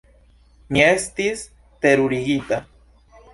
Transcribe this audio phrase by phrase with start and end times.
[0.75, 1.43] Mi estis
[1.87, 2.61] terurigita.